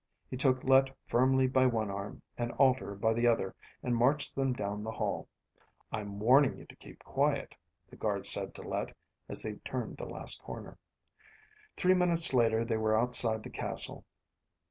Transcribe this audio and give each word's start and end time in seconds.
He 0.31 0.35
took 0.35 0.63
Let 0.63 0.89
firmly 1.05 1.45
by 1.45 1.67
one 1.67 1.91
arm 1.91 2.23
and 2.35 2.51
Alter 2.53 2.95
by 2.95 3.13
the 3.13 3.27
other 3.27 3.53
and 3.83 3.95
marched 3.95 4.33
them 4.33 4.51
down 4.51 4.83
the 4.83 4.89
hall. 4.93 5.29
"I'm 5.91 6.19
warning 6.19 6.57
you 6.57 6.65
to 6.65 6.75
keep 6.77 7.03
quiet," 7.03 7.53
the 7.87 7.97
guard 7.97 8.25
said 8.25 8.55
to 8.55 8.63
Let 8.63 8.97
as 9.29 9.43
they 9.43 9.57
turned 9.57 9.97
the 9.97 10.09
last 10.09 10.41
corner. 10.41 10.79
Three 11.77 11.93
minutes 11.93 12.33
later 12.33 12.65
they 12.65 12.77
were 12.77 12.97
outside 12.99 13.43
the 13.43 13.51
castle. 13.51 14.03